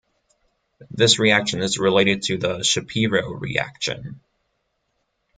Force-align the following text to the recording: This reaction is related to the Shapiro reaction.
This 0.89 1.19
reaction 1.19 1.61
is 1.61 1.77
related 1.77 2.23
to 2.23 2.37
the 2.39 2.63
Shapiro 2.63 3.29
reaction. 3.33 4.19